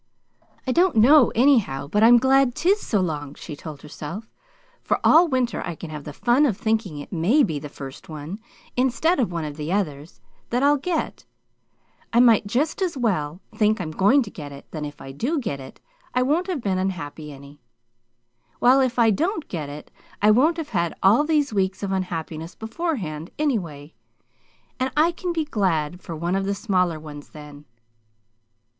"I 0.65 0.71
don't 0.71 0.95
know, 0.95 1.29
anyhow, 1.35 1.85
but 1.87 2.01
I'm 2.01 2.17
glad 2.17 2.55
'tis 2.55 2.81
so 2.81 2.99
long," 2.99 3.35
she 3.35 3.55
told 3.55 3.83
herself, 3.83 4.31
"for 4.81 4.99
all 5.03 5.27
winter 5.27 5.61
I 5.63 5.75
can 5.75 5.91
have 5.91 6.05
the 6.05 6.11
fun 6.11 6.47
of 6.47 6.57
thinking 6.57 6.97
it 6.97 7.13
may 7.13 7.43
be 7.43 7.59
the 7.59 7.69
first 7.69 8.09
one 8.09 8.39
instead 8.75 9.19
of 9.19 9.31
one 9.31 9.45
of 9.45 9.57
the 9.57 9.71
others, 9.71 10.19
that 10.49 10.63
I'll 10.63 10.77
get. 10.77 11.25
I 12.11 12.19
might 12.19 12.47
just 12.47 12.81
as 12.81 12.97
well 12.97 13.41
think 13.53 13.79
I'm 13.79 13.91
going 13.91 14.23
to 14.23 14.31
get 14.31 14.51
it, 14.51 14.65
then 14.71 14.85
if 14.85 15.01
I 15.01 15.11
do 15.11 15.39
get 15.39 15.59
it, 15.59 15.79
I 16.15 16.23
won't 16.23 16.47
have 16.47 16.61
been 16.61 16.79
unhappy 16.79 17.31
any. 17.31 17.61
While 18.57 18.79
if 18.81 18.97
I 18.97 19.11
don't 19.11 19.47
get 19.49 19.69
it 19.69 19.91
I 20.19 20.31
won't 20.31 20.57
have 20.57 20.69
had 20.69 20.95
all 21.03 21.25
these 21.25 21.53
weeks 21.53 21.83
of 21.83 21.91
unhappiness 21.91 22.55
beforehand, 22.55 23.29
anyway; 23.37 23.93
and 24.79 24.89
I 24.97 25.11
can 25.11 25.31
be 25.31 25.45
glad 25.45 26.01
for 26.01 26.15
one 26.15 26.35
of 26.35 26.45
the 26.45 26.55
smaller 26.55 26.99
ones, 26.99 27.29
then." 27.29 27.65